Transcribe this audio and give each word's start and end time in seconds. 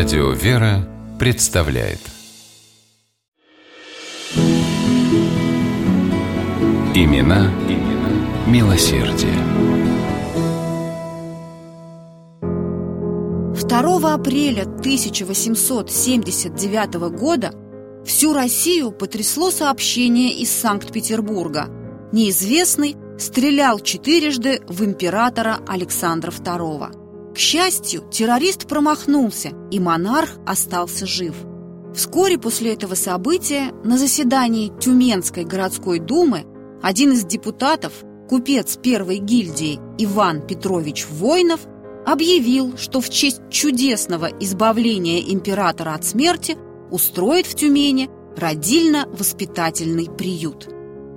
Радио 0.00 0.30
«Вера» 0.30 0.88
представляет 1.18 1.98
Имена, 6.94 7.52
имена 7.68 8.08
милосердие. 8.46 9.34
2 13.52 14.14
апреля 14.14 14.62
1879 14.62 16.94
года 17.10 17.52
всю 18.06 18.32
Россию 18.32 18.92
потрясло 18.92 19.50
сообщение 19.50 20.32
из 20.32 20.50
Санкт-Петербурга. 20.50 21.68
Неизвестный 22.10 22.96
стрелял 23.18 23.78
четырежды 23.80 24.62
в 24.66 24.82
императора 24.82 25.58
Александра 25.68 26.30
II. 26.30 26.99
Счастью, 27.40 28.02
террорист 28.10 28.68
промахнулся, 28.68 29.52
и 29.70 29.80
монарх 29.80 30.28
остался 30.44 31.06
жив. 31.06 31.34
Вскоре 31.94 32.36
после 32.36 32.74
этого 32.74 32.94
события 32.94 33.72
на 33.82 33.96
заседании 33.96 34.70
Тюменской 34.78 35.44
городской 35.44 36.00
думы 36.00 36.44
один 36.82 37.12
из 37.12 37.24
депутатов, 37.24 37.94
купец 38.28 38.76
первой 38.76 39.16
гильдии 39.16 39.80
Иван 39.96 40.46
Петрович 40.46 41.06
Войнов, 41.08 41.60
объявил, 42.04 42.76
что 42.76 43.00
в 43.00 43.08
честь 43.08 43.40
чудесного 43.48 44.26
избавления 44.38 45.20
императора 45.20 45.94
от 45.94 46.04
смерти 46.04 46.58
устроит 46.90 47.46
в 47.46 47.54
Тюмени 47.54 48.10
родильно-воспитательный 48.36 50.10
приют. 50.10 50.68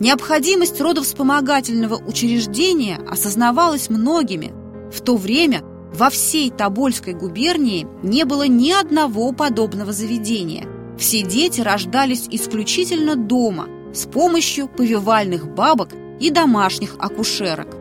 Необходимость 0.00 0.80
родовспомогательного 0.80 1.94
учреждения 1.94 2.98
осознавалась 3.08 3.88
многими. 3.88 4.52
В 4.92 5.00
то 5.00 5.16
время 5.16 5.62
во 5.92 6.10
всей 6.10 6.50
Тобольской 6.50 7.14
губернии 7.14 7.86
не 8.02 8.24
было 8.24 8.46
ни 8.46 8.72
одного 8.72 9.32
подобного 9.32 9.92
заведения. 9.92 10.66
Все 10.98 11.22
дети 11.22 11.60
рождались 11.60 12.28
исключительно 12.30 13.16
дома 13.16 13.68
с 13.94 14.06
помощью 14.06 14.68
повивальных 14.68 15.54
бабок 15.54 15.90
и 16.20 16.30
домашних 16.30 16.96
акушерок. 16.98 17.76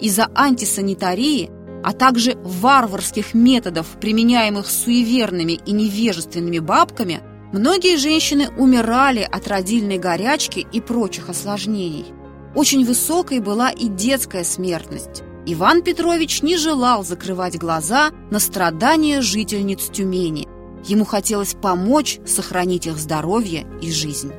Из-за 0.00 0.30
антисанитарии, 0.34 1.50
а 1.84 1.92
также 1.92 2.36
варварских 2.42 3.34
методов, 3.34 3.86
применяемых 4.00 4.68
суеверными 4.68 5.52
и 5.52 5.72
невежественными 5.72 6.58
бабками– 6.58 7.20
Многие 7.52 7.98
женщины 7.98 8.48
умирали 8.56 9.20
от 9.20 9.46
родильной 9.46 9.98
горячки 9.98 10.66
и 10.72 10.80
прочих 10.80 11.28
осложнений. 11.28 12.06
Очень 12.54 12.86
высокой 12.86 13.40
была 13.40 13.70
и 13.70 13.88
детская 13.88 14.42
смертность. 14.42 15.22
Иван 15.44 15.82
Петрович 15.82 16.42
не 16.42 16.56
желал 16.56 17.04
закрывать 17.04 17.58
глаза 17.58 18.10
на 18.30 18.38
страдания 18.38 19.20
жительниц 19.20 19.88
Тюмени. 19.90 20.46
Ему 20.84 21.04
хотелось 21.04 21.54
помочь 21.54 22.20
сохранить 22.24 22.86
их 22.86 22.96
здоровье 22.96 23.66
и 23.80 23.90
жизнь. 23.90 24.32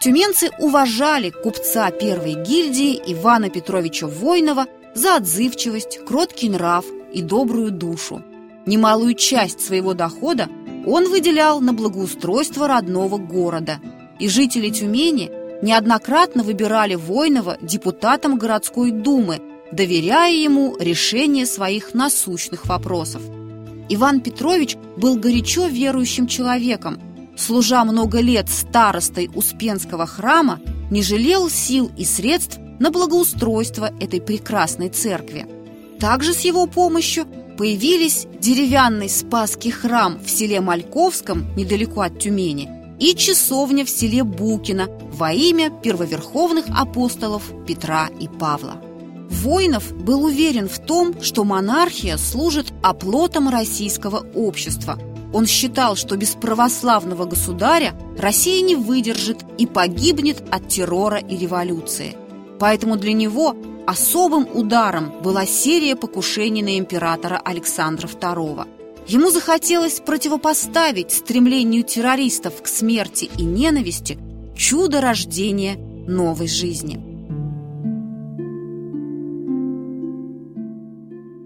Тюменцы 0.00 0.48
уважали 0.58 1.28
купца 1.28 1.90
первой 1.90 2.42
гильдии 2.42 3.00
Ивана 3.06 3.50
Петровича 3.50 4.06
Войнова 4.06 4.64
за 4.94 5.16
отзывчивость, 5.16 6.00
кроткий 6.06 6.48
нрав 6.48 6.86
и 7.12 7.20
добрую 7.20 7.70
душу. 7.70 8.22
Немалую 8.64 9.12
часть 9.12 9.60
своего 9.60 9.92
дохода 9.92 10.48
он 10.86 11.10
выделял 11.10 11.60
на 11.60 11.74
благоустройство 11.74 12.66
родного 12.66 13.18
города, 13.18 13.78
и 14.18 14.26
жители 14.28 14.70
Тюмени 14.70 15.30
неоднократно 15.62 16.42
выбирали 16.42 16.94
Войнова 16.94 17.58
депутатом 17.60 18.38
городской 18.38 18.90
думы, 18.90 19.40
доверяя 19.72 20.32
ему 20.32 20.76
решение 20.78 21.46
своих 21.46 21.94
насущных 21.94 22.66
вопросов. 22.66 23.22
Иван 23.88 24.20
Петрович 24.20 24.76
был 24.96 25.16
горячо 25.16 25.66
верующим 25.66 26.26
человеком, 26.26 27.00
служа 27.36 27.84
много 27.84 28.20
лет 28.20 28.48
старостой 28.48 29.30
Успенского 29.34 30.06
храма, 30.06 30.60
не 30.90 31.02
жалел 31.02 31.50
сил 31.50 31.90
и 31.96 32.04
средств 32.04 32.58
на 32.78 32.90
благоустройство 32.90 33.92
этой 34.00 34.20
прекрасной 34.20 34.88
церкви. 34.88 35.46
Также 35.98 36.32
с 36.32 36.40
его 36.40 36.66
помощью 36.66 37.26
появились 37.58 38.26
деревянный 38.40 39.08
Спасский 39.08 39.70
храм 39.70 40.18
в 40.24 40.30
селе 40.30 40.60
Мальковском, 40.60 41.54
недалеко 41.56 42.00
от 42.00 42.18
Тюмени, 42.18 42.79
и 43.00 43.14
часовня 43.14 43.84
в 43.84 43.90
селе 43.90 44.22
Букино 44.22 44.88
во 45.12 45.32
имя 45.32 45.70
первоверховных 45.70 46.66
апостолов 46.68 47.50
Петра 47.66 48.08
и 48.20 48.28
Павла. 48.28 48.80
Воинов 49.30 49.92
был 49.92 50.24
уверен 50.24 50.68
в 50.68 50.78
том, 50.78 51.20
что 51.22 51.44
монархия 51.44 52.16
служит 52.16 52.72
оплотом 52.82 53.48
российского 53.48 54.26
общества. 54.34 54.98
Он 55.32 55.46
считал, 55.46 55.96
что 55.96 56.16
без 56.16 56.30
православного 56.30 57.24
государя 57.24 57.94
Россия 58.18 58.62
не 58.62 58.74
выдержит 58.76 59.38
и 59.58 59.66
погибнет 59.66 60.42
от 60.50 60.68
террора 60.68 61.18
и 61.18 61.36
революции. 61.36 62.16
Поэтому 62.58 62.96
для 62.96 63.12
него 63.12 63.56
Особым 63.90 64.46
ударом 64.54 65.12
была 65.20 65.46
серия 65.46 65.96
покушений 65.96 66.62
на 66.62 66.78
императора 66.78 67.40
Александра 67.44 68.06
II. 68.06 68.79
Ему 69.06 69.30
захотелось 69.30 70.00
противопоставить 70.00 71.12
стремлению 71.12 71.82
террористов 71.82 72.62
к 72.62 72.66
смерти 72.66 73.30
и 73.36 73.42
ненависти 73.42 74.18
чудо 74.56 75.00
рождения 75.00 75.76
новой 75.76 76.48
жизни. 76.48 77.00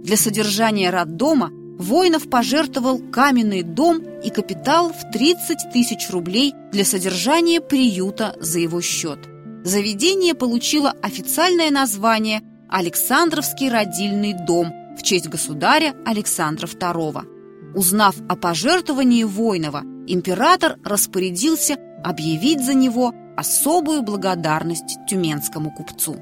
Для 0.03 0.16
содержания 0.16 0.91
роддома 0.91 1.50
Воинов 1.78 2.31
пожертвовал 2.31 3.00
каменный 3.10 3.62
дом 3.62 4.03
и 4.22 4.31
капитал 4.31 4.93
в 4.93 5.10
30 5.12 5.72
тысяч 5.72 6.10
рублей 6.10 6.53
для 6.72 6.84
содержания 6.84 7.60
приюта 7.60 8.37
за 8.41 8.60
его 8.60 8.81
счет– 8.81 9.19
заведение 9.64 10.34
получило 10.34 10.94
официальное 11.03 11.70
название 11.70 12.43
«Александровский 12.69 13.70
родильный 13.70 14.34
дом» 14.47 14.72
в 14.97 15.03
честь 15.03 15.28
государя 15.28 15.94
Александра 16.04 16.66
II. 16.66 17.34
Узнав 17.75 18.17
о 18.29 18.37
пожертвовании 18.37 19.25
Войнова, 19.25 19.83
император 20.07 20.77
распорядился 20.85 21.77
объявить 22.05 22.65
за 22.65 22.75
него 22.75 23.12
особую 23.37 24.03
благодарность 24.03 24.99
тюменскому 25.09 25.73
купцу. 25.73 26.17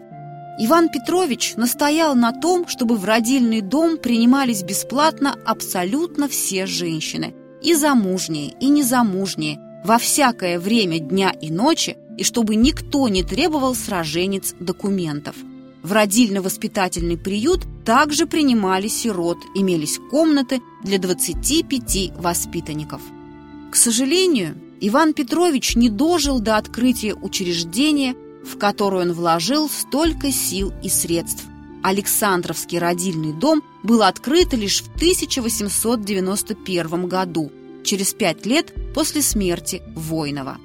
Иван 0.59 0.89
Петрович 0.89 1.55
настоял 1.57 2.15
на 2.15 2.33
том, 2.33 2.67
чтобы 2.69 2.97
в 2.97 3.05
родильный 3.05 3.61
дом 3.61 3.97
принимались 3.97 4.63
бесплатно 4.63 5.35
абсолютно 5.45 6.29
все 6.29 6.67
женщины, 6.67 7.35
и 7.63 7.75
замужние, 7.75 8.55
и 8.61 8.69
незамужние, 8.69 9.59
во 9.85 9.99
всякое 9.99 10.59
время 10.59 11.01
дня 11.01 11.31
и 11.31 11.51
ночи, 11.51 11.97
и 12.17 12.25
чтобы 12.25 12.55
никто 12.55 13.09
не 13.09 13.23
требовал 13.23 13.75
с 13.75 13.89
роженец 13.89 14.55
документов. 14.59 15.37
В 15.83 15.93
родильно-воспитательный 15.93 17.19
приют 17.19 17.67
также 17.85 18.27
принимали 18.27 18.89
сирот, 18.89 19.39
имелись 19.55 19.99
комнаты 20.11 20.61
для 20.85 20.99
25 20.99 22.13
воспитанников. 22.17 23.03
К 23.71 23.77
сожалению, 23.77 24.57
Иван 24.81 25.13
Петрович 25.13 25.77
не 25.77 25.89
дожил 25.89 26.41
до 26.41 26.57
открытия 26.57 27.15
учреждения, 27.15 28.15
в 28.45 28.59
которое 28.59 29.03
он 29.03 29.13
вложил 29.13 29.69
столько 29.69 30.31
сил 30.31 30.73
и 30.83 30.89
средств. 30.89 31.45
Александровский 31.83 32.79
родильный 32.79 33.33
дом 33.33 33.63
был 33.83 34.03
открыт 34.03 34.55
лишь 34.55 34.83
в 34.83 34.95
1891 34.95 37.09
году, 37.09 37.51
через 37.83 38.15
пять 38.15 38.47
лет 38.47 38.73
после 38.95 39.23
смерти 39.23 39.83
Войнова. 39.97 40.59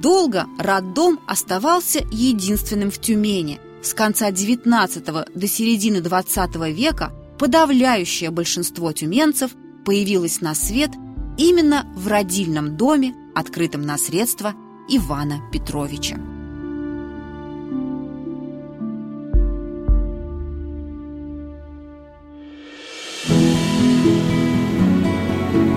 Долго 0.00 0.46
роддом 0.58 1.18
оставался 1.26 2.06
единственным 2.12 2.92
в 2.92 3.00
Тюмени. 3.00 3.58
С 3.82 3.94
конца 3.94 4.30
XIX 4.30 5.30
до 5.34 5.48
середины 5.48 5.98
XX 5.98 6.70
века 6.72 7.12
подавляющее 7.38 8.30
большинство 8.30 8.92
тюменцев 8.92 9.52
появилось 9.86 10.42
на 10.42 10.54
свет 10.54 10.90
именно 11.38 11.86
в 11.96 12.06
родильном 12.06 12.76
доме, 12.76 13.14
открытом 13.34 13.82
на 13.82 13.96
средства 13.96 14.54
Ивана 14.88 15.40
Петровича. 15.50 16.16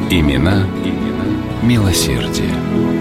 Имена, 0.09 0.67
имена 0.83 1.63
милосердие. 1.63 2.93